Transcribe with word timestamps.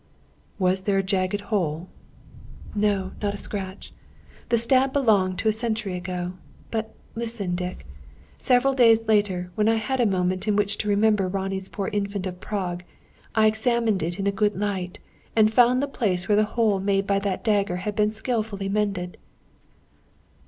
"Was 0.57 0.81
there 0.81 0.97
a 0.97 1.03
jagged 1.03 1.41
hole" 1.41 1.87
"No, 2.75 3.11
not 3.21 3.35
a 3.35 3.37
scratch. 3.37 3.93
The 4.49 4.57
stab 4.57 4.91
belonged 4.93 5.37
to 5.37 5.47
a 5.47 5.51
century 5.53 5.95
ago. 5.95 6.33
But, 6.71 6.95
listen 7.13 7.53
Dick! 7.53 7.85
Several 8.39 8.73
days 8.73 9.07
later, 9.07 9.51
when 9.53 9.69
I 9.69 9.75
had 9.75 9.99
a 9.99 10.07
moment 10.07 10.47
in 10.47 10.55
which 10.55 10.79
to 10.79 10.89
remember 10.89 11.27
Ronnie's 11.27 11.69
poor 11.69 11.87
Infant 11.93 12.25
of 12.25 12.39
Prague, 12.39 12.81
I 13.35 13.45
examined 13.45 14.01
it 14.01 14.17
in 14.17 14.25
a 14.25 14.31
good 14.31 14.57
light, 14.59 14.97
and 15.35 15.53
found 15.53 15.83
the 15.83 15.87
place 15.87 16.27
where 16.27 16.35
the 16.35 16.45
hole 16.57 16.79
made 16.79 17.05
by 17.05 17.19
that 17.19 17.43
dagger 17.43 17.75
had 17.85 17.95
been 17.95 18.09
skilfully 18.09 18.69
mended." 18.69 19.19